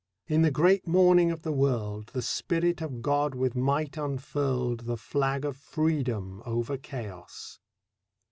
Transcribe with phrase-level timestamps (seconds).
[0.25, 4.97] In the great morning of the world, The Spirit of God with might unfurled The
[4.97, 7.59] flag of Freedom over Chaos.